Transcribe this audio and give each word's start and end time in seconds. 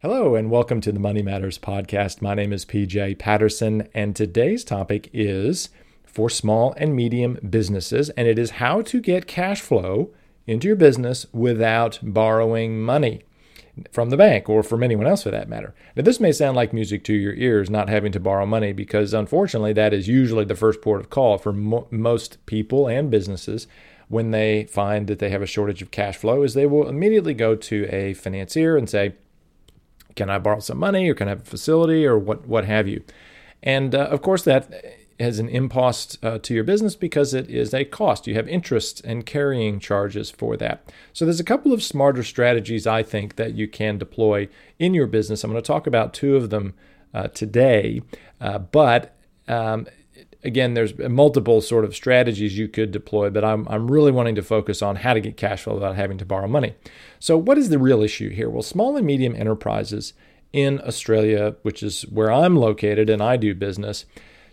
Hello, 0.00 0.36
and 0.36 0.48
welcome 0.48 0.80
to 0.82 0.92
the 0.92 1.00
Money 1.00 1.22
Matters 1.22 1.58
podcast. 1.58 2.22
My 2.22 2.32
name 2.32 2.52
is 2.52 2.64
PJ 2.64 3.18
Patterson, 3.18 3.88
and 3.92 4.14
today's 4.14 4.62
topic 4.62 5.10
is 5.12 5.70
for 6.04 6.30
small 6.30 6.72
and 6.76 6.94
medium 6.94 7.36
businesses, 7.50 8.08
and 8.10 8.28
it 8.28 8.38
is 8.38 8.50
how 8.62 8.80
to 8.82 9.00
get 9.00 9.26
cash 9.26 9.60
flow 9.60 10.10
into 10.46 10.68
your 10.68 10.76
business 10.76 11.26
without 11.32 11.98
borrowing 12.00 12.80
money 12.80 13.22
from 13.90 14.10
the 14.10 14.16
bank 14.16 14.48
or 14.48 14.62
from 14.62 14.84
anyone 14.84 15.08
else 15.08 15.24
for 15.24 15.32
that 15.32 15.48
matter. 15.48 15.74
Now, 15.96 16.04
this 16.04 16.20
may 16.20 16.30
sound 16.30 16.54
like 16.54 16.72
music 16.72 17.02
to 17.02 17.12
your 17.12 17.34
ears, 17.34 17.68
not 17.68 17.88
having 17.88 18.12
to 18.12 18.20
borrow 18.20 18.46
money, 18.46 18.72
because 18.72 19.12
unfortunately, 19.12 19.72
that 19.72 19.92
is 19.92 20.06
usually 20.06 20.44
the 20.44 20.54
first 20.54 20.80
port 20.80 21.00
of 21.00 21.10
call 21.10 21.38
for 21.38 21.52
mo- 21.52 21.88
most 21.90 22.38
people 22.46 22.86
and 22.86 23.10
businesses 23.10 23.66
when 24.06 24.30
they 24.30 24.62
find 24.66 25.08
that 25.08 25.18
they 25.18 25.30
have 25.30 25.42
a 25.42 25.46
shortage 25.46 25.82
of 25.82 25.90
cash 25.90 26.16
flow, 26.16 26.44
is 26.44 26.54
they 26.54 26.66
will 26.66 26.88
immediately 26.88 27.34
go 27.34 27.56
to 27.56 27.88
a 27.92 28.14
financier 28.14 28.76
and 28.76 28.88
say, 28.88 29.14
can 30.18 30.28
I 30.28 30.38
borrow 30.38 30.58
some 30.58 30.78
money 30.78 31.08
or 31.08 31.14
can 31.14 31.28
I 31.28 31.30
have 31.30 31.42
a 31.42 31.44
facility 31.44 32.04
or 32.04 32.18
what, 32.18 32.46
what 32.46 32.64
have 32.64 32.88
you? 32.88 33.02
And 33.62 33.94
uh, 33.94 34.08
of 34.10 34.20
course, 34.20 34.42
that 34.42 34.84
has 35.20 35.38
an 35.38 35.48
impost 35.48 36.18
uh, 36.24 36.38
to 36.38 36.54
your 36.54 36.64
business 36.64 36.96
because 36.96 37.34
it 37.34 37.48
is 37.48 37.72
a 37.72 37.84
cost. 37.84 38.26
You 38.26 38.34
have 38.34 38.48
interest 38.48 39.00
and 39.04 39.24
carrying 39.24 39.78
charges 39.78 40.30
for 40.30 40.56
that. 40.56 40.92
So 41.12 41.24
there's 41.24 41.40
a 41.40 41.44
couple 41.44 41.72
of 41.72 41.82
smarter 41.82 42.24
strategies 42.24 42.86
I 42.86 43.02
think 43.02 43.36
that 43.36 43.54
you 43.54 43.68
can 43.68 43.96
deploy 43.96 44.48
in 44.78 44.92
your 44.92 45.06
business. 45.06 45.44
I'm 45.44 45.52
going 45.52 45.62
to 45.62 45.66
talk 45.66 45.86
about 45.86 46.14
two 46.14 46.36
of 46.36 46.50
them 46.50 46.74
uh, 47.14 47.28
today, 47.28 48.02
uh, 48.40 48.58
but 48.58 49.16
um, 49.46 49.86
again, 50.44 50.74
there's 50.74 50.96
multiple 50.98 51.60
sort 51.60 51.84
of 51.84 51.94
strategies 51.94 52.56
you 52.56 52.68
could 52.68 52.90
deploy, 52.90 53.30
but 53.30 53.44
I'm, 53.44 53.66
I'm 53.68 53.90
really 53.90 54.12
wanting 54.12 54.34
to 54.36 54.42
focus 54.42 54.82
on 54.82 54.96
how 54.96 55.14
to 55.14 55.20
get 55.20 55.36
cash 55.36 55.62
flow 55.62 55.74
without 55.74 55.96
having 55.96 56.18
to 56.18 56.24
borrow 56.24 56.48
money. 56.48 56.74
So, 57.18 57.36
what 57.36 57.58
is 57.58 57.68
the 57.68 57.78
real 57.78 58.02
issue 58.02 58.30
here? 58.30 58.48
Well, 58.48 58.62
small 58.62 58.96
and 58.96 59.06
medium 59.06 59.34
enterprises 59.34 60.12
in 60.52 60.80
Australia, 60.86 61.56
which 61.62 61.82
is 61.82 62.02
where 62.02 62.32
I'm 62.32 62.56
located 62.56 63.10
and 63.10 63.22
I 63.22 63.36
do 63.36 63.54
business, 63.54 64.06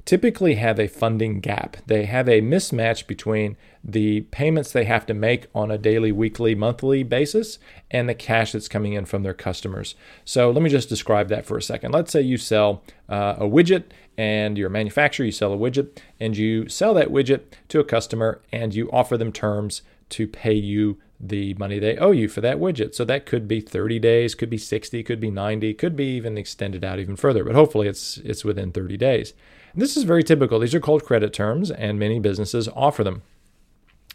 typically 0.06 0.56
have 0.56 0.80
a 0.80 0.88
funding 0.88 1.40
gap. 1.40 1.78
They 1.88 2.06
have 2.06 2.30
a 2.30 2.42
mismatch 2.42 3.08
between 3.08 3.58
the 3.84 4.22
payments 4.22 4.72
they 4.72 4.86
have 4.86 5.06
to 5.08 5.14
make 5.14 5.48
on 5.54 5.72
a 5.72 5.78
daily, 5.78 6.12
weekly, 6.12 6.56
monthly 6.56 7.04
basis 7.04 7.60
and 7.90 8.08
the 8.08 8.16
cash 8.16 8.52
that's 8.52 8.68
coming 8.68 8.94
in 8.94 9.06
from 9.06 9.24
their 9.24 9.34
customers. 9.34 9.96
So 10.24 10.52
let 10.52 10.62
me 10.62 10.70
just 10.70 10.90
describe 10.90 11.30
that 11.30 11.46
for 11.46 11.58
a 11.58 11.62
second. 11.62 11.92
Let's 11.92 12.12
say 12.12 12.22
you 12.22 12.38
sell 12.38 12.84
uh, 13.10 13.36
a 13.38 13.46
widget 13.46 13.86
and 14.18 14.58
you're 14.58 14.68
a 14.68 14.72
manufacturer, 14.72 15.26
you 15.26 15.32
sell 15.32 15.54
a 15.54 15.58
widget 15.58 15.98
and 16.20 16.38
you 16.38 16.70
sell 16.70 16.94
that 16.94 17.10
widget 17.10 17.42
to 17.70 17.80
a 17.80 17.84
customer 17.84 18.42
and 18.52 18.74
you 18.74 18.90
offer 18.92 19.18
them 19.18 19.32
terms 19.32 19.82
to 20.10 20.28
pay 20.28 20.54
you 20.54 21.00
the 21.20 21.54
money 21.56 21.80
they 21.80 21.98
owe 21.98 22.12
you 22.12 22.28
for 22.28 22.42
that 22.42 22.58
widget. 22.58 22.94
So 22.94 23.06
that 23.06 23.26
could 23.26 23.48
be 23.48 23.62
30 23.62 24.00
days, 24.00 24.36
could 24.36 24.50
be 24.50 24.58
60, 24.58 25.04
could 25.04 25.20
be 25.20 25.32
90, 25.32 25.74
could 25.76 25.96
be 25.96 26.06
even 26.16 26.38
extended 26.38 26.84
out 26.84 27.00
even 27.00 27.16
further, 27.16 27.44
but 27.44 27.56
hopefully 27.56 27.88
it's 27.88 28.18
it's 28.18 28.44
within 28.44 28.72
30 28.72 28.98
days. 28.98 29.34
This 29.74 29.98
is 29.98 30.04
very 30.04 30.24
typical. 30.24 30.60
These 30.60 30.76
are 30.76 30.80
called 30.80 31.04
credit 31.04 31.34
terms, 31.34 31.70
and 31.70 32.00
many 32.00 32.20
businesses 32.20 32.70
offer 32.70 33.04
them. 33.04 33.24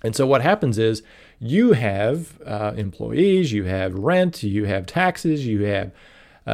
And 0.02 0.16
so 0.16 0.27
what 0.27 0.41
happens 0.41 0.78
is 0.78 1.02
you 1.38 1.72
have 1.72 2.41
uh, 2.47 2.72
employees, 2.77 3.52
you 3.52 3.64
have 3.64 3.94
rent, 3.94 4.42
you 4.42 4.64
have 4.64 4.86
taxes, 4.86 5.47
you 5.47 5.64
have 5.64 5.92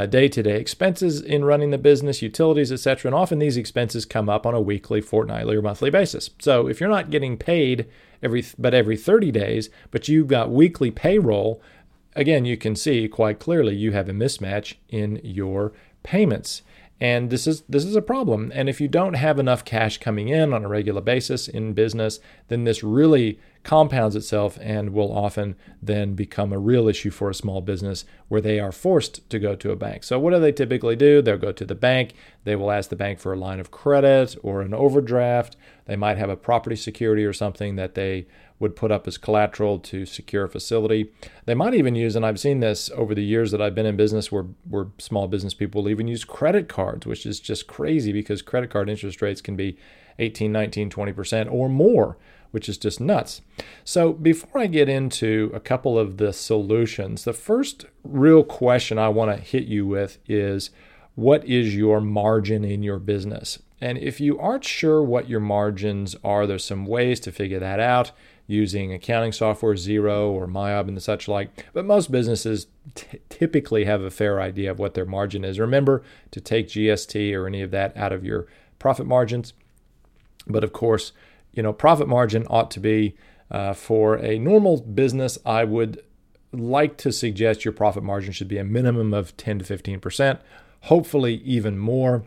day 0.08 0.28
to 0.28 0.42
day 0.42 0.58
expenses 0.58 1.20
in 1.20 1.44
running 1.44 1.70
the 1.70 1.78
business, 1.78 2.22
utilities, 2.22 2.70
etc. 2.70 3.08
And 3.08 3.14
often 3.14 3.38
these 3.38 3.56
expenses 3.56 4.04
come 4.04 4.28
up 4.28 4.44
on 4.46 4.54
a 4.54 4.60
weekly, 4.60 5.00
fortnightly, 5.00 5.56
or 5.56 5.62
monthly 5.62 5.90
basis. 5.90 6.30
So 6.38 6.66
if 6.66 6.80
you're 6.80 6.90
not 6.90 7.10
getting 7.10 7.36
paid 7.36 7.86
every 8.22 8.44
but 8.58 8.74
every 8.74 8.96
30 8.96 9.30
days, 9.30 9.70
but 9.90 10.08
you've 10.08 10.28
got 10.28 10.50
weekly 10.50 10.90
payroll, 10.90 11.62
again, 12.14 12.44
you 12.44 12.56
can 12.56 12.74
see 12.76 13.08
quite 13.08 13.38
clearly 13.38 13.76
you 13.76 13.92
have 13.92 14.08
a 14.08 14.12
mismatch 14.12 14.74
in 14.88 15.20
your 15.22 15.72
payments. 16.02 16.62
And 17.00 17.28
this 17.28 17.46
is 17.46 17.62
this 17.68 17.84
is 17.84 17.94
a 17.94 18.02
problem. 18.02 18.50
And 18.54 18.68
if 18.68 18.80
you 18.80 18.88
don't 18.88 19.14
have 19.14 19.38
enough 19.38 19.64
cash 19.64 19.98
coming 19.98 20.28
in 20.28 20.54
on 20.54 20.64
a 20.64 20.68
regular 20.68 21.02
basis 21.02 21.46
in 21.46 21.74
business, 21.74 22.20
then 22.48 22.64
this 22.64 22.82
really 22.82 23.38
compounds 23.64 24.14
itself 24.14 24.56
and 24.62 24.90
will 24.90 25.12
often 25.12 25.56
then 25.82 26.14
become 26.14 26.52
a 26.52 26.58
real 26.58 26.88
issue 26.88 27.10
for 27.10 27.28
a 27.28 27.34
small 27.34 27.60
business 27.60 28.04
where 28.28 28.40
they 28.40 28.60
are 28.60 28.70
forced 28.70 29.28
to 29.28 29.40
go 29.40 29.56
to 29.56 29.72
a 29.72 29.76
bank. 29.76 30.04
So 30.04 30.20
what 30.20 30.32
do 30.32 30.38
they 30.38 30.52
typically 30.52 30.94
do? 30.94 31.20
They'll 31.20 31.36
go 31.36 31.52
to 31.52 31.64
the 31.64 31.74
bank, 31.74 32.14
they 32.44 32.54
will 32.54 32.70
ask 32.70 32.90
the 32.90 32.96
bank 32.96 33.18
for 33.18 33.32
a 33.32 33.38
line 33.38 33.58
of 33.58 33.72
credit 33.72 34.36
or 34.42 34.62
an 34.62 34.72
overdraft. 34.72 35.56
They 35.86 35.96
might 35.96 36.16
have 36.16 36.30
a 36.30 36.36
property 36.36 36.76
security 36.76 37.24
or 37.24 37.32
something 37.32 37.74
that 37.74 37.94
they 37.94 38.28
would 38.58 38.76
put 38.76 38.90
up 38.90 39.06
as 39.06 39.18
collateral 39.18 39.78
to 39.78 40.06
secure 40.06 40.44
a 40.44 40.48
facility. 40.48 41.12
They 41.44 41.54
might 41.54 41.74
even 41.74 41.94
use, 41.94 42.16
and 42.16 42.24
I've 42.24 42.40
seen 42.40 42.60
this 42.60 42.90
over 42.94 43.14
the 43.14 43.24
years 43.24 43.50
that 43.50 43.60
I've 43.60 43.74
been 43.74 43.86
in 43.86 43.96
business 43.96 44.32
where, 44.32 44.46
where 44.68 44.88
small 44.98 45.28
business 45.28 45.54
people 45.54 45.82
will 45.82 45.90
even 45.90 46.08
use 46.08 46.24
credit 46.24 46.68
cards, 46.68 47.06
which 47.06 47.26
is 47.26 47.38
just 47.38 47.66
crazy 47.66 48.12
because 48.12 48.42
credit 48.42 48.70
card 48.70 48.88
interest 48.88 49.20
rates 49.20 49.42
can 49.42 49.56
be 49.56 49.76
18, 50.18 50.50
19, 50.50 50.88
20% 50.88 51.52
or 51.52 51.68
more, 51.68 52.16
which 52.50 52.68
is 52.68 52.78
just 52.78 53.00
nuts. 53.00 53.42
So 53.84 54.14
before 54.14 54.60
I 54.60 54.66
get 54.66 54.88
into 54.88 55.50
a 55.52 55.60
couple 55.60 55.98
of 55.98 56.16
the 56.16 56.32
solutions, 56.32 57.24
the 57.24 57.34
first 57.34 57.84
real 58.02 58.42
question 58.42 58.98
I 58.98 59.08
want 59.10 59.36
to 59.36 59.42
hit 59.42 59.64
you 59.64 59.86
with 59.86 60.18
is 60.26 60.70
what 61.14 61.44
is 61.44 61.76
your 61.76 62.00
margin 62.00 62.64
in 62.64 62.82
your 62.82 62.98
business? 62.98 63.58
And 63.80 63.98
if 63.98 64.20
you 64.20 64.38
aren't 64.38 64.64
sure 64.64 65.02
what 65.02 65.28
your 65.28 65.40
margins 65.40 66.16
are, 66.24 66.46
there's 66.46 66.64
some 66.64 66.86
ways 66.86 67.20
to 67.20 67.32
figure 67.32 67.58
that 67.58 67.78
out 67.78 68.12
using 68.46 68.92
accounting 68.92 69.32
software 69.32 69.74
Xero 69.74 70.28
or 70.28 70.46
MYOB 70.46 70.88
and 70.88 71.02
such 71.02 71.28
like. 71.28 71.66
But 71.72 71.84
most 71.84 72.10
businesses 72.12 72.68
t- 72.94 73.18
typically 73.28 73.84
have 73.84 74.02
a 74.02 74.10
fair 74.10 74.40
idea 74.40 74.70
of 74.70 74.78
what 74.78 74.94
their 74.94 75.04
margin 75.04 75.44
is. 75.44 75.58
Remember 75.58 76.02
to 76.30 76.40
take 76.40 76.68
GST 76.68 77.34
or 77.34 77.46
any 77.46 77.62
of 77.62 77.70
that 77.72 77.96
out 77.96 78.12
of 78.12 78.24
your 78.24 78.46
profit 78.78 79.06
margins. 79.06 79.52
But 80.46 80.62
of 80.62 80.72
course, 80.72 81.12
you 81.52 81.62
know, 81.62 81.72
profit 81.72 82.06
margin 82.06 82.46
ought 82.48 82.70
to 82.72 82.80
be 82.80 83.16
uh, 83.50 83.72
for 83.72 84.16
a 84.16 84.38
normal 84.38 84.80
business. 84.80 85.38
I 85.44 85.64
would 85.64 86.02
like 86.52 86.96
to 86.98 87.12
suggest 87.12 87.64
your 87.64 87.72
profit 87.72 88.02
margin 88.02 88.32
should 88.32 88.48
be 88.48 88.58
a 88.58 88.64
minimum 88.64 89.12
of 89.12 89.36
10 89.36 89.60
to 89.60 89.64
15 89.64 90.00
percent, 90.00 90.40
hopefully 90.82 91.36
even 91.44 91.78
more, 91.78 92.24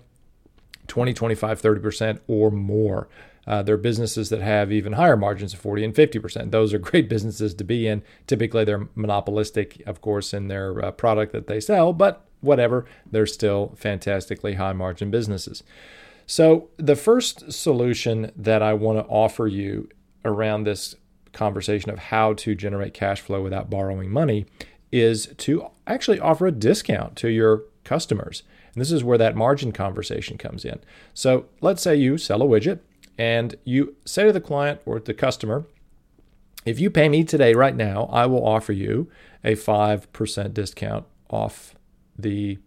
20, 0.88 1.14
25, 1.14 1.60
30 1.60 1.82
percent 1.82 2.22
or 2.28 2.52
more. 2.52 3.08
Uh, 3.50 3.64
there 3.64 3.74
are 3.74 3.80
businesses 3.80 4.30
that 4.30 4.42
have 4.42 4.72
even 4.72 4.94
higher 4.94 5.18
margins 5.18 5.56
of 5.56 5.60
40 5.60 5.86
and 5.86 5.96
50%. 5.96 6.52
Those 6.52 6.72
are 6.72 6.78
great 6.92 7.10
businesses 7.10 7.56
to 7.56 7.64
be 7.64 7.88
in. 7.88 8.04
Typically, 8.28 8.64
they're 8.64 8.88
monopolistic, 8.94 9.82
of 9.88 10.02
course, 10.02 10.36
in 10.36 10.48
their 10.48 10.86
uh, 10.86 10.92
product 10.92 11.34
that 11.34 11.48
they 11.48 11.60
sell, 11.60 11.92
but 11.92 12.28
whatever, 12.42 12.86
they're 13.12 13.26
still 13.26 13.74
fantastically 13.76 14.54
high 14.54 14.74
margin 14.74 15.10
businesses. 15.10 15.64
So, 16.28 16.70
the 16.78 16.96
first 16.96 17.52
solution 17.52 18.32
that 18.36 18.62
I 18.62 18.74
want 18.74 19.00
to 19.00 19.12
offer 19.12 19.48
you 19.48 19.90
around 20.24 20.64
this 20.64 20.94
conversation 21.34 21.90
of 21.90 21.98
how 21.98 22.34
to 22.34 22.54
generate 22.54 22.94
cash 22.94 23.20
flow 23.20 23.42
without 23.42 23.70
borrowing 23.70 24.12
money 24.12 24.46
is 24.92 25.28
to 25.38 25.68
actually 25.88 26.20
offer 26.20 26.46
a 26.46 26.52
discount 26.52 27.16
to 27.16 27.30
your 27.30 27.64
customers. 27.84 28.44
And 28.74 28.82
this 28.82 28.92
is 28.92 29.04
where 29.04 29.18
that 29.18 29.36
margin 29.36 29.72
conversation 29.72 30.38
comes 30.38 30.66
in. 30.66 30.80
So, 31.16 31.46
let's 31.62 31.82
say 31.82 31.96
you 31.96 32.20
sell 32.20 32.44
a 32.44 32.46
widget 32.46 32.80
and 33.20 33.56
you 33.66 33.98
say 34.06 34.24
to 34.24 34.32
the 34.32 34.40
client 34.40 34.80
or 34.86 34.98
the 35.00 35.14
customer, 35.14 35.68
if 36.66 36.80
you 36.80 36.90
pay 36.90 37.10
me 37.10 37.26
today, 37.26 37.54
right 37.54 37.76
now, 37.76 38.06
I 38.12 38.26
will 38.26 38.46
offer 38.46 38.72
you 38.72 39.12
a 39.44 39.56
5% 39.56 40.54
discount 40.54 41.06
off 41.30 41.76
the 42.18 42.58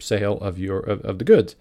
sale 0.00 0.38
of 0.38 0.58
your 0.58 0.80
of, 0.80 1.00
of 1.02 1.18
the 1.18 1.24
goods. 1.24 1.54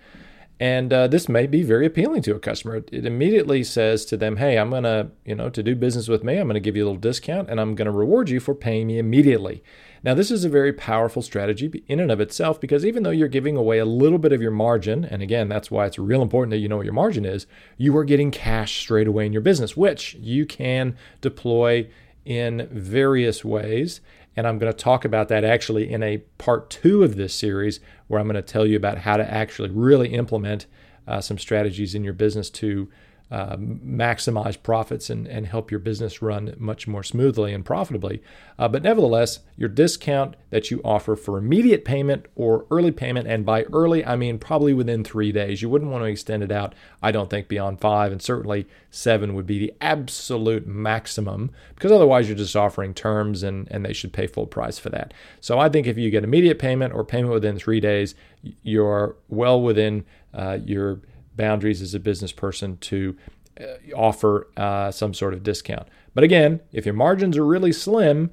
And 0.60 0.92
uh, 0.92 1.08
this 1.08 1.30
may 1.30 1.48
be 1.48 1.64
very 1.64 1.86
appealing 1.86 2.22
to 2.24 2.36
a 2.36 2.40
customer. 2.40 2.84
It 2.92 3.06
immediately 3.06 3.64
says 3.64 4.06
to 4.06 4.18
them, 4.18 4.38
"Hey, 4.38 4.58
I'm 4.58 4.70
gonna, 4.70 5.12
you 5.26 5.36
know, 5.36 5.50
to 5.50 5.64
do 5.64 5.76
business 5.76 6.08
with 6.08 6.24
me, 6.24 6.38
I'm 6.38 6.48
gonna 6.48 6.60
give 6.60 6.76
you 6.76 6.84
a 6.84 6.88
little 6.88 7.00
discount, 7.00 7.50
and 7.50 7.60
I'm 7.60 7.74
gonna 7.74 7.92
reward 7.92 8.30
you 8.30 8.40
for 8.40 8.54
paying 8.54 8.88
me 8.88 9.00
immediately." 9.00 9.64
Now, 10.04 10.16
this 10.16 10.32
is 10.32 10.44
a 10.44 10.50
very 10.50 10.74
powerful 10.74 11.22
strategy 11.22 11.84
in 11.88 12.00
and 12.00 12.12
of 12.12 12.20
itself 12.20 12.60
because 12.60 12.84
even 12.84 13.04
though 13.04 13.12
you're 13.12 13.28
giving 13.28 13.56
away 13.56 13.78
a 13.78 13.86
little 13.86 14.18
bit 14.18 14.34
of 14.34 14.42
your 14.42 14.52
margin, 14.52 15.06
and 15.06 15.22
again, 15.22 15.48
that's 15.48 15.70
why 15.70 15.86
it's 15.86 16.00
real 16.00 16.24
important 16.24 16.50
that 16.52 16.58
you 16.58 16.68
know 16.68 16.78
what 16.78 16.86
your 16.86 16.94
margin 16.94 17.24
is, 17.24 17.46
you 17.78 17.96
are 17.96 18.04
getting 18.04 18.32
cash 18.32 18.80
straight 18.80 19.08
away 19.08 19.28
in 19.28 19.34
your 19.34 19.44
business, 19.44 19.78
which 19.78 20.16
you 20.16 20.48
can 20.48 20.98
deploy 21.22 21.88
in 22.26 22.68
various 22.72 23.46
ways. 23.46 24.02
And 24.36 24.48
I'm 24.48 24.58
going 24.58 24.72
to 24.72 24.78
talk 24.78 25.06
about 25.06 25.28
that 25.28 25.44
actually 25.44 25.92
in 25.92 26.02
a 26.02 26.20
part 26.40 26.72
two 26.72 27.04
of 27.04 27.16
this 27.16 27.34
series, 27.34 27.80
where 28.08 28.20
I'm 28.20 28.28
going 28.28 28.36
to 28.36 28.42
tell 28.42 28.66
you 28.66 28.78
about 28.78 29.00
how 29.00 29.18
to 29.18 29.32
actually 29.32 29.70
really 29.70 30.10
implement 30.14 30.66
uh, 31.08 31.22
some 31.22 31.38
strategies 31.38 31.94
in 31.94 32.04
your 32.04 32.14
business 32.14 32.50
to 32.50 32.90
uh, 33.32 33.56
maximize 33.56 34.62
profits 34.62 35.10
and, 35.10 35.26
and 35.26 35.48
help 35.48 35.72
your 35.72 35.80
business 35.80 36.22
run 36.22 36.54
much 36.58 36.86
more 36.86 37.02
smoothly 37.02 37.54
and 37.54 37.64
profitably. 37.64 38.22
Uh, 38.60 38.68
but 38.68 38.84
nevertheless, 38.84 39.40
your 39.56 39.70
discount 39.70 40.36
that 40.50 40.70
you 40.70 40.82
offer 40.84 41.16
for 41.16 41.38
immediate 41.38 41.86
payment 41.86 42.26
or 42.36 42.66
early 42.70 42.92
payment, 42.92 43.30
and 43.30 43.46
by 43.46 43.64
early, 43.72 44.06
I 44.06 44.18
mean 44.18 44.38
probably 44.38 44.74
within 44.74 45.06
three 45.06 45.32
days. 45.32 45.62
You 45.62 45.70
wouldn't 45.70 45.90
want 45.90 46.04
to 46.04 46.10
extend 46.10 46.44
it 46.44 46.52
out, 46.52 46.76
I 47.02 47.14
don't 47.14 47.30
think, 47.30 47.48
beyond 47.48 47.80
five, 47.80 48.12
and 48.12 48.22
certainly 48.22 48.68
seven 48.90 49.34
would 49.34 49.48
be 49.48 49.60
the 49.60 49.74
absolute 49.80 50.68
maximum 50.68 51.52
because 51.74 51.94
otherwise 51.94 52.28
you're 52.28 52.38
just 52.38 52.58
offering 52.58 52.94
terms 52.94 53.44
and, 53.44 53.66
and 53.72 53.86
they 53.86 53.94
should 53.94 54.12
pay 54.12 54.28
full 54.28 54.46
price 54.46 54.78
for 54.78 54.90
that. 54.90 55.14
So 55.40 55.58
I 55.58 55.70
think 55.70 55.88
if 55.88 55.98
you 55.98 56.12
get 56.12 56.26
immediate 56.26 56.60
payment 56.60 56.94
or 56.94 57.06
payment 57.06 57.34
within 57.34 57.58
three 57.58 57.80
days, 57.80 58.14
you're 58.62 59.16
well 59.30 59.62
within 59.62 60.04
uh, 60.34 60.60
your 60.66 61.00
boundaries 61.36 61.82
as 61.82 61.94
a 61.94 62.00
business 62.00 62.32
person 62.32 62.78
to 62.78 63.18
uh, 63.60 63.96
offer 63.96 64.48
uh, 64.58 64.92
some 64.92 65.14
sort 65.14 65.34
of 65.34 65.44
discount. 65.44 65.88
But 66.14 66.24
again, 66.24 66.62
if 66.72 66.86
your 66.86 66.96
margins 66.96 67.38
are 67.38 67.46
really 67.46 67.72
slim, 67.72 68.32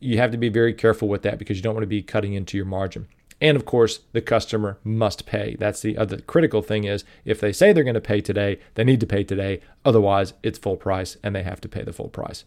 you 0.00 0.18
have 0.18 0.30
to 0.30 0.38
be 0.38 0.48
very 0.48 0.74
careful 0.74 1.08
with 1.08 1.22
that 1.22 1.38
because 1.38 1.56
you 1.56 1.62
don't 1.62 1.74
want 1.74 1.82
to 1.82 1.88
be 1.88 2.02
cutting 2.02 2.34
into 2.34 2.56
your 2.56 2.66
margin. 2.66 3.08
And 3.40 3.56
of 3.56 3.66
course, 3.66 4.00
the 4.12 4.22
customer 4.22 4.78
must 4.82 5.26
pay. 5.26 5.56
That's 5.58 5.82
the 5.82 5.98
other 5.98 6.20
critical 6.20 6.62
thing 6.62 6.84
is 6.84 7.04
if 7.24 7.38
they 7.38 7.52
say 7.52 7.72
they're 7.72 7.84
going 7.84 7.94
to 7.94 8.00
pay 8.00 8.22
today, 8.22 8.58
they 8.74 8.84
need 8.84 9.00
to 9.00 9.06
pay 9.06 9.24
today. 9.24 9.60
Otherwise, 9.84 10.32
it's 10.42 10.58
full 10.58 10.76
price 10.76 11.18
and 11.22 11.34
they 11.34 11.42
have 11.42 11.60
to 11.60 11.68
pay 11.68 11.82
the 11.82 11.92
full 11.92 12.08
price. 12.08 12.44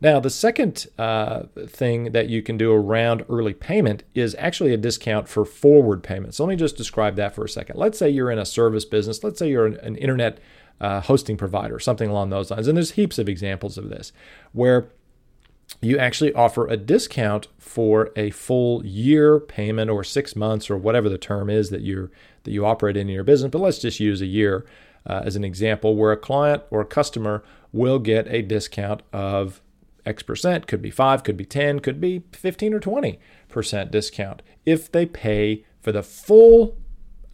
Now, 0.00 0.20
the 0.20 0.28
second 0.28 0.88
uh, 0.98 1.44
thing 1.66 2.12
that 2.12 2.28
you 2.28 2.42
can 2.42 2.58
do 2.58 2.72
around 2.72 3.24
early 3.30 3.54
payment 3.54 4.02
is 4.14 4.36
actually 4.38 4.74
a 4.74 4.76
discount 4.76 5.26
for 5.26 5.46
forward 5.46 6.02
payments. 6.02 6.36
So 6.36 6.44
let 6.44 6.50
me 6.50 6.56
just 6.56 6.76
describe 6.76 7.16
that 7.16 7.34
for 7.34 7.44
a 7.44 7.48
second. 7.48 7.78
Let's 7.78 7.98
say 7.98 8.10
you're 8.10 8.30
in 8.30 8.38
a 8.38 8.44
service 8.44 8.84
business. 8.84 9.24
Let's 9.24 9.38
say 9.38 9.48
you're 9.48 9.66
an, 9.66 9.76
an 9.76 9.96
internet 9.96 10.38
uh, 10.82 11.00
hosting 11.00 11.38
provider, 11.38 11.78
something 11.78 12.10
along 12.10 12.28
those 12.28 12.50
lines. 12.50 12.68
And 12.68 12.76
there's 12.76 12.92
heaps 12.92 13.18
of 13.18 13.28
examples 13.28 13.78
of 13.78 13.88
this 13.88 14.12
where 14.52 14.88
you 15.82 15.98
actually 15.98 16.32
offer 16.32 16.66
a 16.66 16.76
discount 16.76 17.48
for 17.58 18.10
a 18.16 18.30
full 18.30 18.84
year 18.84 19.38
payment 19.38 19.90
or 19.90 20.02
six 20.02 20.34
months 20.34 20.70
or 20.70 20.76
whatever 20.76 21.08
the 21.08 21.18
term 21.18 21.50
is 21.50 21.70
that 21.70 21.82
you 21.82 22.10
that 22.44 22.50
you 22.50 22.64
operate 22.64 22.96
in 22.96 23.08
your 23.08 23.24
business. 23.24 23.50
But 23.50 23.60
let's 23.60 23.78
just 23.78 24.00
use 24.00 24.20
a 24.20 24.26
year 24.26 24.64
uh, 25.04 25.22
as 25.24 25.36
an 25.36 25.44
example, 25.44 25.94
where 25.96 26.12
a 26.12 26.16
client 26.16 26.62
or 26.70 26.80
a 26.80 26.86
customer 26.86 27.44
will 27.72 27.98
get 27.98 28.26
a 28.28 28.42
discount 28.42 29.02
of 29.12 29.60
X 30.04 30.22
percent. 30.22 30.66
Could 30.66 30.82
be 30.82 30.90
five, 30.90 31.22
could 31.22 31.36
be 31.36 31.44
ten, 31.44 31.80
could 31.80 32.00
be 32.00 32.22
fifteen 32.32 32.72
or 32.72 32.80
twenty 32.80 33.18
percent 33.48 33.90
discount 33.90 34.42
if 34.64 34.90
they 34.90 35.06
pay 35.06 35.64
for 35.80 35.92
the 35.92 36.02
full 36.02 36.76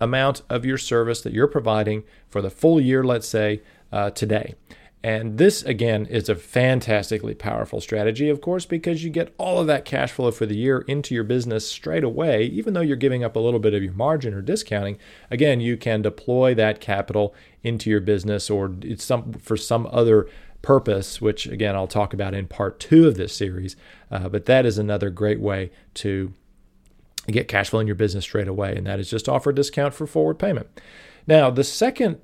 amount 0.01 0.43
of 0.51 0.65
your 0.65 0.79
service 0.79 1.21
that 1.23 1.33
you're 1.33 1.47
providing 1.47 2.03
for 2.29 2.43
the 2.43 2.51
full 2.51 2.81
year. 2.81 3.05
Let's 3.05 3.29
say 3.29 3.63
uh, 3.93 4.11
today. 4.11 4.55
And 5.05 5.37
this, 5.37 5.65
again, 5.65 6.07
is 6.07 6.29
a 6.29 6.37
fantastically 6.37 7.35
powerful 7.35 7.81
strategy, 7.81 8.29
of 8.29 8.41
course, 8.41 8.67
because 8.67 9.03
you 9.03 9.11
get 9.11 9.35
all 9.37 9.59
of 9.59 9.67
that 9.67 9.85
cash 9.85 10.13
flow 10.13 10.31
for 10.31 10.47
the 10.47 10.57
year 10.57 10.85
into 10.87 11.13
your 11.13 11.25
business 11.25 11.69
straight 11.69 12.05
away, 12.05 12.45
even 12.45 12.75
though 12.75 12.83
you're 12.83 12.97
giving 12.97 13.25
up 13.25 13.35
a 13.35 13.41
little 13.41 13.59
bit 13.59 13.75
of 13.75 13.83
your 13.83 13.95
margin 13.95 14.33
or 14.33 14.43
discounting. 14.43 14.99
Again, 15.29 15.61
you 15.61 15.77
can 15.77 16.03
deploy 16.03 16.55
that 16.55 16.81
capital 16.81 17.35
into 17.65 17.91
your 17.91 18.01
business 18.01 18.49
or 18.49 18.73
some 18.97 19.33
for 19.33 19.57
some 19.57 19.89
other 19.91 20.29
purpose, 20.63 21.21
which 21.21 21.47
again 21.47 21.75
I'll 21.75 21.89
talk 21.89 22.15
about 22.15 22.35
in 22.35 22.47
part 22.47 22.79
two 22.79 23.09
of 23.09 23.17
this 23.17 23.35
series. 23.35 23.75
Uh, 24.09 24.29
but 24.29 24.47
that 24.47 24.65
is 24.65 24.79
another 24.79 25.11
great 25.11 25.41
way 25.41 25.73
to 25.95 26.33
get 27.27 27.49
cash 27.49 27.71
flow 27.71 27.81
in 27.81 27.89
your 27.89 27.97
business 27.97 28.25
straight 28.25 28.47
away, 28.47 28.77
and 28.77 28.87
that 28.87 29.01
is 29.01 29.11
just 29.11 29.29
offer 29.29 29.51
a 29.51 29.55
discount 29.55 29.95
for 29.95 30.07
forward 30.07 30.39
payment. 30.39 30.69
Now, 31.27 31.51
the 31.51 31.65
second 31.65 32.21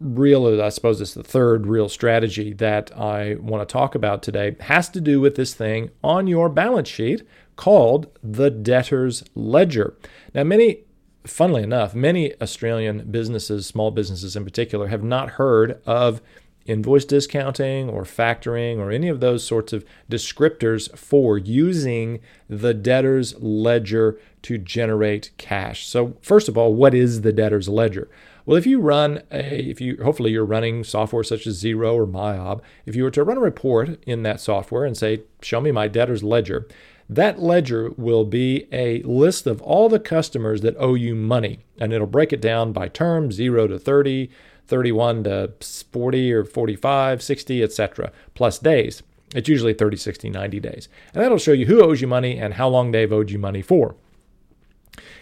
real, 0.00 0.60
I 0.60 0.68
suppose 0.68 1.00
it's 1.00 1.14
the 1.14 1.22
third 1.22 1.66
real 1.66 1.88
strategy 1.88 2.52
that 2.54 2.96
I 2.96 3.36
want 3.40 3.66
to 3.66 3.72
talk 3.72 3.94
about 3.94 4.22
today, 4.22 4.56
has 4.60 4.88
to 4.90 5.00
do 5.00 5.20
with 5.20 5.36
this 5.36 5.54
thing 5.54 5.90
on 6.02 6.26
your 6.26 6.48
balance 6.48 6.88
sheet 6.88 7.26
called 7.56 8.08
the 8.22 8.50
debtor's 8.50 9.24
ledger. 9.34 9.96
Now, 10.34 10.44
many, 10.44 10.84
funnily 11.24 11.62
enough, 11.62 11.94
many 11.94 12.40
Australian 12.40 13.10
businesses, 13.10 13.66
small 13.66 13.90
businesses 13.90 14.36
in 14.36 14.44
particular, 14.44 14.88
have 14.88 15.02
not 15.02 15.30
heard 15.30 15.80
of 15.86 16.22
invoice 16.66 17.04
discounting 17.04 17.88
or 17.88 18.04
factoring 18.04 18.78
or 18.78 18.90
any 18.90 19.08
of 19.08 19.20
those 19.20 19.44
sorts 19.44 19.72
of 19.72 19.84
descriptors 20.10 20.96
for 20.96 21.36
using 21.36 22.20
the 22.48 22.74
debtor's 22.74 23.34
ledger 23.40 24.18
to 24.42 24.56
generate 24.56 25.30
cash. 25.36 25.86
So, 25.86 26.16
first 26.22 26.48
of 26.48 26.56
all, 26.56 26.74
what 26.74 26.94
is 26.94 27.22
the 27.22 27.32
debtor's 27.32 27.68
ledger? 27.68 28.08
Well, 28.50 28.58
if 28.58 28.66
you 28.66 28.80
run 28.80 29.22
a, 29.30 29.70
if 29.70 29.80
you 29.80 29.96
hopefully 30.02 30.32
you're 30.32 30.44
running 30.44 30.82
software 30.82 31.22
such 31.22 31.46
as 31.46 31.62
Xero 31.62 31.94
or 31.94 32.04
MYOB, 32.04 32.60
if 32.84 32.96
you 32.96 33.04
were 33.04 33.10
to 33.12 33.22
run 33.22 33.36
a 33.36 33.40
report 33.40 34.02
in 34.08 34.24
that 34.24 34.40
software 34.40 34.84
and 34.84 34.96
say, 34.96 35.22
show 35.40 35.60
me 35.60 35.70
my 35.70 35.86
debtor's 35.86 36.24
ledger, 36.24 36.66
that 37.08 37.38
ledger 37.38 37.90
will 37.90 38.24
be 38.24 38.66
a 38.72 39.02
list 39.02 39.46
of 39.46 39.62
all 39.62 39.88
the 39.88 40.00
customers 40.00 40.62
that 40.62 40.74
owe 40.80 40.94
you 40.94 41.14
money, 41.14 41.60
and 41.78 41.92
it'll 41.92 42.08
break 42.08 42.32
it 42.32 42.40
down 42.40 42.72
by 42.72 42.88
term, 42.88 43.30
0 43.30 43.68
to 43.68 43.78
30, 43.78 44.28
31 44.66 45.22
to 45.22 45.52
40 45.92 46.32
or 46.32 46.44
45, 46.44 47.22
60, 47.22 47.62
etc., 47.62 48.10
plus 48.34 48.58
days. 48.58 49.04
It's 49.32 49.48
usually 49.48 49.74
30, 49.74 49.96
60, 49.96 50.28
90 50.28 50.58
days. 50.58 50.88
And 51.14 51.22
that'll 51.22 51.38
show 51.38 51.52
you 51.52 51.66
who 51.66 51.84
owes 51.84 52.00
you 52.00 52.08
money 52.08 52.36
and 52.36 52.54
how 52.54 52.66
long 52.66 52.90
they've 52.90 53.12
owed 53.12 53.30
you 53.30 53.38
money 53.38 53.62
for. 53.62 53.94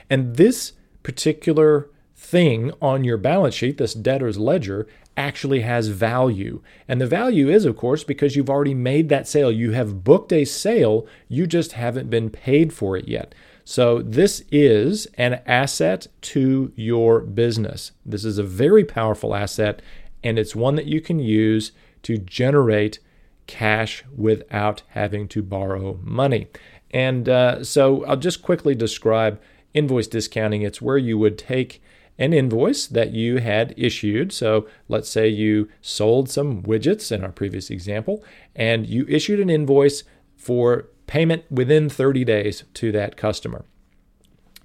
And 0.08 0.36
this 0.36 0.72
particular 1.02 1.90
thing 2.28 2.72
on 2.82 3.04
your 3.04 3.16
balance 3.16 3.54
sheet, 3.54 3.78
this 3.78 3.94
debtor's 3.94 4.38
ledger, 4.38 4.86
actually 5.16 5.60
has 5.62 5.88
value. 5.88 6.62
And 6.86 7.00
the 7.00 7.06
value 7.06 7.48
is, 7.48 7.64
of 7.64 7.76
course, 7.76 8.04
because 8.04 8.36
you've 8.36 8.50
already 8.50 8.75
made 8.75 9.08
that 9.08 9.26
sale. 9.26 9.50
You 9.50 9.72
have 9.72 10.04
booked 10.04 10.32
a 10.32 10.44
sale, 10.44 11.06
you 11.28 11.46
just 11.46 11.72
haven't 11.72 12.10
been 12.10 12.30
paid 12.30 12.72
for 12.72 12.96
it 12.96 13.08
yet. 13.08 13.34
So, 13.64 14.00
this 14.00 14.44
is 14.50 15.06
an 15.19 15.42
asset 15.44 16.06
to 16.22 16.72
your 16.75 17.20
business. 17.20 17.92
This 18.06 18.25
is 18.25 18.38
a 18.38 18.42
very 18.42 18.84
powerful 18.84 19.34
asset, 19.34 19.82
and 20.25 20.38
it's 20.38 20.56
one 20.56 20.76
that 20.76 20.86
you 20.86 21.02
can 21.02 21.19
use 21.19 21.72
to 22.04 22.16
generate 22.16 22.98
cash 23.46 24.04
without 24.16 24.82
having 24.88 25.28
to 25.28 25.42
borrow 25.42 25.98
money. 26.02 26.46
And 26.92 27.28
uh, 27.28 27.62
so, 27.62 28.06
I'll 28.06 28.16
just 28.16 28.40
quickly 28.40 28.75
describe 28.75 29.38
invoice 29.75 30.06
discounting. 30.06 30.62
It's 30.62 30.80
where 30.80 30.96
you 30.96 31.19
would 31.19 31.36
take 31.36 31.82
an 32.19 32.32
invoice 32.32 32.87
that 32.87 33.12
you 33.12 33.38
had 33.38 33.75
issued. 33.76 34.32
So 34.32 34.67
let's 34.88 35.09
say 35.09 35.29
you 35.29 35.69
sold 35.81 36.29
some 36.29 36.62
widgets 36.62 37.12
in 37.12 37.23
our 37.23 37.32
previous 37.32 37.70
example, 37.70 38.25
and 38.56 38.87
you 38.87 39.06
issued 39.09 39.41
an 39.41 39.50
invoice 39.50 40.03
for 40.37 40.88
payment 41.06 41.44
within 41.50 41.88
30 41.88 42.25
days 42.25 42.65
to 42.75 42.93
that 42.93 43.17
customer. 43.17 43.65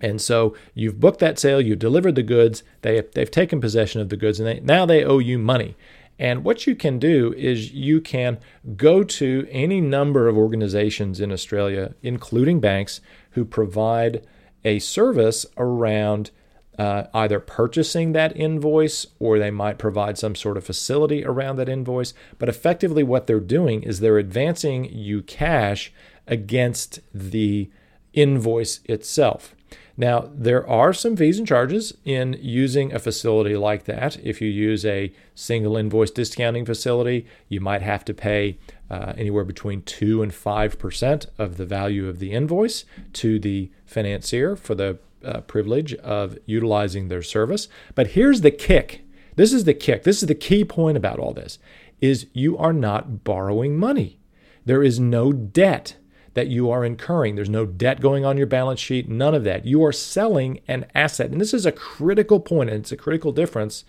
And 0.01 0.19
so 0.19 0.55
you've 0.73 0.99
booked 0.99 1.19
that 1.19 1.39
sale, 1.39 1.61
you've 1.61 1.79
delivered 1.79 2.15
the 2.15 2.23
goods, 2.23 2.63
they, 2.81 3.01
they've 3.13 3.31
taken 3.31 3.61
possession 3.61 4.01
of 4.01 4.09
the 4.09 4.17
goods, 4.17 4.39
and 4.39 4.47
they, 4.47 4.59
now 4.59 4.85
they 4.85 5.03
owe 5.03 5.19
you 5.19 5.39
money. 5.39 5.77
And 6.19 6.43
what 6.43 6.67
you 6.67 6.75
can 6.75 6.99
do 6.99 7.33
is 7.37 7.71
you 7.71 8.01
can 8.01 8.37
go 8.75 9.03
to 9.03 9.47
any 9.49 9.81
number 9.81 10.27
of 10.27 10.37
organizations 10.37 11.19
in 11.19 11.31
Australia, 11.31 11.95
including 12.03 12.59
banks, 12.59 13.01
who 13.31 13.45
provide 13.45 14.27
a 14.65 14.79
service 14.79 15.45
around 15.57 16.31
uh, 16.77 17.03
either 17.13 17.39
purchasing 17.39 18.13
that 18.13 18.35
invoice 18.35 19.05
or 19.19 19.37
they 19.37 19.51
might 19.51 19.77
provide 19.77 20.17
some 20.17 20.35
sort 20.35 20.57
of 20.57 20.65
facility 20.65 21.23
around 21.23 21.57
that 21.57 21.69
invoice. 21.69 22.13
But 22.39 22.49
effectively, 22.49 23.03
what 23.03 23.27
they're 23.27 23.39
doing 23.39 23.83
is 23.83 23.99
they're 23.99 24.17
advancing 24.17 24.85
you 24.85 25.21
cash 25.21 25.91
against 26.27 26.99
the 27.13 27.69
invoice 28.13 28.79
itself. 28.85 29.55
Now, 29.95 30.31
there 30.33 30.67
are 30.67 30.91
some 30.91 31.15
fees 31.15 31.37
and 31.37 31.47
charges 31.47 31.93
in 32.03 32.37
using 32.41 32.91
a 32.91 32.99
facility 32.99 33.55
like 33.55 33.83
that. 33.85 34.17
If 34.23 34.41
you 34.41 34.49
use 34.49 34.85
a 34.85 35.13
single 35.35 35.77
invoice 35.77 36.09
discounting 36.09 36.65
facility, 36.65 37.27
you 37.47 37.61
might 37.61 37.83
have 37.83 38.03
to 38.05 38.13
pay 38.13 38.57
uh, 38.89 39.13
anywhere 39.15 39.43
between 39.43 39.83
2 39.83 40.23
and 40.23 40.31
5% 40.31 41.25
of 41.37 41.57
the 41.57 41.65
value 41.65 42.07
of 42.07 42.17
the 42.17 42.31
invoice 42.31 42.85
to 43.13 43.39
the 43.39 43.69
financier 43.85 44.55
for 44.55 44.73
the 44.73 44.97
uh, 45.23 45.41
privilege 45.41 45.93
of 45.95 46.37
utilizing 46.45 47.07
their 47.07 47.21
service. 47.21 47.67
But 47.95 48.07
here's 48.07 48.41
the 48.41 48.51
kick. 48.51 49.01
This 49.35 49.53
is 49.53 49.63
the 49.63 49.73
kick. 49.73 50.03
This 50.03 50.21
is 50.21 50.27
the 50.27 50.35
key 50.35 50.63
point 50.63 50.97
about 50.97 51.19
all 51.19 51.33
this 51.33 51.59
is 52.01 52.27
you 52.33 52.57
are 52.57 52.73
not 52.73 53.23
borrowing 53.23 53.77
money. 53.77 54.19
There 54.65 54.83
is 54.83 54.99
no 54.99 55.31
debt 55.31 55.95
that 56.33 56.47
you 56.47 56.69
are 56.69 56.83
incurring. 56.83 57.35
There's 57.35 57.49
no 57.49 57.65
debt 57.65 58.01
going 58.01 58.25
on 58.25 58.37
your 58.37 58.47
balance 58.47 58.79
sheet, 58.79 59.07
none 59.07 59.33
of 59.33 59.43
that. 59.43 59.65
You 59.65 59.83
are 59.85 59.91
selling 59.91 60.59
an 60.67 60.85
asset. 60.93 61.31
And 61.31 61.39
this 61.39 61.53
is 61.53 61.65
a 61.65 61.71
critical 61.71 62.39
point 62.39 62.69
and 62.69 62.79
it's 62.79 62.91
a 62.91 62.97
critical 62.97 63.31
difference 63.31 63.85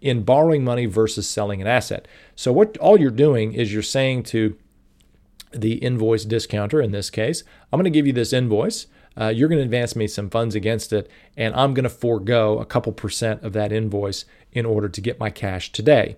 in 0.00 0.22
borrowing 0.22 0.64
money 0.64 0.86
versus 0.86 1.28
selling 1.28 1.60
an 1.60 1.66
asset. 1.66 2.06
So 2.36 2.52
what 2.52 2.76
all 2.78 2.98
you're 2.98 3.10
doing 3.10 3.52
is 3.52 3.72
you're 3.72 3.82
saying 3.82 4.22
to 4.24 4.56
the 5.52 5.74
invoice 5.74 6.24
discounter 6.24 6.80
in 6.80 6.92
this 6.92 7.10
case, 7.10 7.42
I'm 7.72 7.78
going 7.78 7.84
to 7.84 7.90
give 7.90 8.06
you 8.06 8.12
this 8.12 8.32
invoice 8.32 8.86
uh, 9.16 9.28
you're 9.28 9.48
going 9.48 9.58
to 9.58 9.64
advance 9.64 9.96
me 9.96 10.06
some 10.06 10.30
funds 10.30 10.54
against 10.54 10.92
it, 10.92 11.10
and 11.36 11.54
I'm 11.54 11.74
going 11.74 11.84
to 11.84 11.88
forego 11.90 12.58
a 12.58 12.64
couple 12.64 12.92
percent 12.92 13.42
of 13.42 13.52
that 13.54 13.72
invoice 13.72 14.24
in 14.52 14.66
order 14.66 14.88
to 14.88 15.00
get 15.00 15.20
my 15.20 15.30
cash 15.30 15.72
today. 15.72 16.16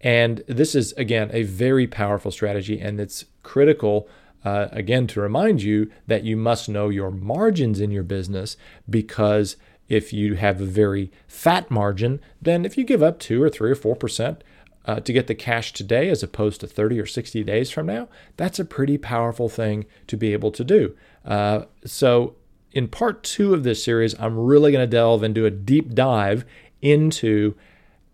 And 0.00 0.42
this 0.48 0.74
is, 0.74 0.92
again, 0.92 1.30
a 1.32 1.44
very 1.44 1.86
powerful 1.86 2.30
strategy, 2.30 2.80
and 2.80 3.00
it's 3.00 3.24
critical. 3.42 4.08
Uh, 4.44 4.68
again, 4.72 5.06
to 5.06 5.20
remind 5.20 5.62
you 5.62 5.90
that 6.08 6.24
you 6.24 6.36
must 6.36 6.68
know 6.68 6.88
your 6.88 7.12
margins 7.12 7.78
in 7.78 7.92
your 7.92 8.02
business 8.02 8.56
because 8.90 9.56
if 9.88 10.12
you 10.12 10.34
have 10.34 10.60
a 10.60 10.64
very 10.64 11.12
fat 11.28 11.70
margin, 11.70 12.20
then 12.40 12.64
if 12.64 12.76
you 12.76 12.82
give 12.82 13.02
up 13.02 13.18
two 13.18 13.42
or 13.42 13.48
three 13.48 13.70
or 13.70 13.76
four 13.76 13.94
percent 13.94 14.42
uh, 14.84 15.00
to 15.00 15.12
get 15.12 15.26
the 15.26 15.34
cash 15.34 15.72
today 15.72 16.08
as 16.08 16.22
opposed 16.22 16.60
to 16.60 16.66
30 16.66 17.00
or 17.00 17.06
60 17.06 17.44
days 17.44 17.70
from 17.70 17.86
now, 17.86 18.08
that's 18.36 18.58
a 18.58 18.64
pretty 18.64 18.98
powerful 18.98 19.48
thing 19.48 19.86
to 20.06 20.16
be 20.16 20.32
able 20.32 20.50
to 20.50 20.64
do. 20.64 20.96
Uh, 21.24 21.62
so, 21.84 22.36
in 22.72 22.88
part 22.88 23.22
two 23.22 23.52
of 23.52 23.64
this 23.64 23.84
series, 23.84 24.18
I'm 24.18 24.38
really 24.38 24.72
going 24.72 24.82
to 24.82 24.90
delve 24.90 25.22
and 25.22 25.34
do 25.34 25.44
a 25.44 25.50
deep 25.50 25.94
dive 25.94 26.44
into 26.80 27.54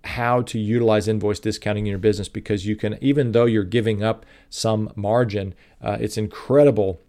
how 0.04 0.42
to 0.42 0.58
utilize 0.58 1.08
invoice 1.08 1.40
discounting 1.40 1.86
in 1.86 1.90
your 1.90 1.98
business 1.98 2.28
because 2.28 2.66
you 2.66 2.76
can, 2.76 2.98
even 3.00 3.32
though 3.32 3.44
you're 3.44 3.64
giving 3.64 4.02
up 4.02 4.26
some 4.50 4.92
margin, 4.96 5.54
uh, 5.82 5.96
it's 6.00 6.16
incredible 6.16 7.00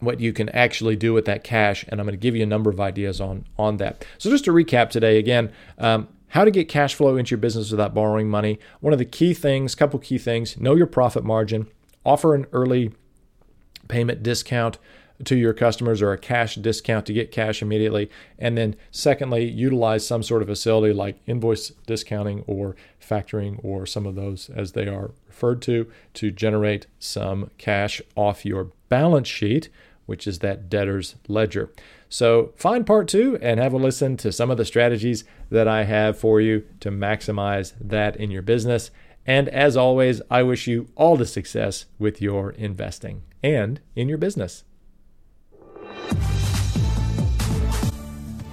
what 0.00 0.20
you 0.20 0.32
can 0.32 0.48
actually 0.50 0.96
do 0.96 1.12
with 1.14 1.24
that 1.24 1.44
cash. 1.44 1.84
And 1.88 2.00
I'm 2.00 2.06
going 2.06 2.18
to 2.18 2.22
give 2.22 2.36
you 2.36 2.42
a 2.42 2.46
number 2.46 2.68
of 2.68 2.80
ideas 2.80 3.20
on, 3.20 3.46
on 3.58 3.78
that. 3.78 4.04
So, 4.18 4.30
just 4.30 4.44
to 4.44 4.52
recap 4.52 4.90
today, 4.90 5.18
again, 5.18 5.52
um, 5.78 6.08
how 6.28 6.44
to 6.44 6.50
get 6.50 6.68
cash 6.68 6.94
flow 6.94 7.16
into 7.16 7.30
your 7.30 7.38
business 7.38 7.70
without 7.70 7.94
borrowing 7.94 8.28
money. 8.28 8.58
One 8.80 8.92
of 8.92 8.98
the 8.98 9.04
key 9.04 9.34
things, 9.34 9.74
couple 9.74 9.98
key 9.98 10.18
things, 10.18 10.58
know 10.58 10.74
your 10.74 10.86
profit 10.86 11.24
margin, 11.24 11.68
offer 12.04 12.34
an 12.34 12.46
early 12.52 12.92
payment 13.88 14.22
discount 14.22 14.78
to 15.24 15.36
your 15.36 15.54
customers 15.54 16.02
or 16.02 16.12
a 16.12 16.18
cash 16.18 16.56
discount 16.56 17.06
to 17.06 17.12
get 17.12 17.32
cash 17.32 17.62
immediately. 17.62 18.10
And 18.38 18.56
then, 18.56 18.76
secondly, 18.90 19.44
utilize 19.44 20.06
some 20.06 20.22
sort 20.22 20.42
of 20.42 20.48
facility 20.48 20.92
like 20.92 21.20
invoice 21.26 21.70
discounting 21.86 22.44
or 22.46 22.76
factoring 23.00 23.58
or 23.64 23.86
some 23.86 24.06
of 24.06 24.14
those 24.14 24.50
as 24.50 24.72
they 24.72 24.86
are 24.86 25.12
referred 25.26 25.62
to 25.62 25.90
to 26.14 26.30
generate 26.30 26.86
some 26.98 27.50
cash 27.58 28.02
off 28.14 28.44
your 28.44 28.72
balance 28.88 29.28
sheet, 29.28 29.68
which 30.06 30.26
is 30.26 30.38
that 30.38 30.68
debtor's 30.68 31.16
ledger. 31.28 31.70
So, 32.08 32.52
find 32.56 32.86
part 32.86 33.08
two 33.08 33.36
and 33.42 33.60
have 33.60 33.72
a 33.72 33.76
listen 33.76 34.16
to 34.18 34.32
some 34.32 34.50
of 34.50 34.56
the 34.56 34.64
strategies 34.64 35.24
that 35.50 35.68
I 35.68 35.84
have 35.84 36.18
for 36.18 36.40
you 36.40 36.64
to 36.80 36.90
maximize 36.90 37.74
that 37.80 38.16
in 38.16 38.30
your 38.30 38.42
business. 38.42 38.90
And 39.26 39.48
as 39.48 39.76
always, 39.76 40.22
I 40.30 40.44
wish 40.44 40.68
you 40.68 40.88
all 40.94 41.16
the 41.16 41.26
success 41.26 41.86
with 41.98 42.22
your 42.22 42.52
investing 42.52 43.22
and 43.42 43.80
in 43.96 44.08
your 44.08 44.18
business. 44.18 44.64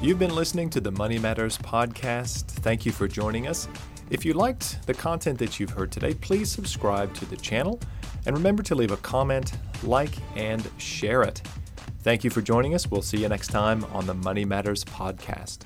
You've 0.01 0.19
been 0.19 0.35
listening 0.35 0.69
to 0.71 0.81
the 0.81 0.91
Money 0.91 1.17
Matters 1.17 1.57
podcast. 1.57 2.47
Thank 2.47 2.85
you 2.85 2.91
for 2.91 3.07
joining 3.07 3.47
us. 3.47 3.69
If 4.09 4.25
you 4.25 4.33
liked 4.33 4.85
the 4.85 4.93
content 4.93 5.39
that 5.39 5.59
you've 5.59 5.71
heard 5.71 5.91
today, 5.91 6.13
please 6.13 6.51
subscribe 6.51 7.13
to 7.15 7.25
the 7.25 7.37
channel 7.37 7.79
and 8.25 8.35
remember 8.35 8.61
to 8.63 8.75
leave 8.75 8.91
a 8.91 8.97
comment, 8.97 9.53
like, 9.83 10.11
and 10.35 10.69
share 10.77 11.23
it. 11.23 11.41
Thank 12.01 12.23
you 12.23 12.29
for 12.29 12.41
joining 12.41 12.75
us. 12.75 12.89
We'll 12.91 13.01
see 13.01 13.17
you 13.17 13.29
next 13.29 13.47
time 13.47 13.85
on 13.85 14.05
the 14.05 14.13
Money 14.13 14.45
Matters 14.45 14.83
podcast. 14.83 15.59